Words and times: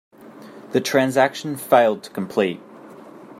The 0.71 0.81
transaction 0.81 1.55
failed 1.57 2.01
to 2.05 2.09
complete. 2.09 2.59